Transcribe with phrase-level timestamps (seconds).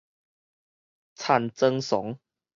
[1.15, 2.17] 田庄倯